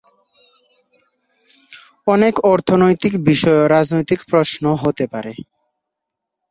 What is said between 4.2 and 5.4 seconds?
প্রশ্ন হতে পারে।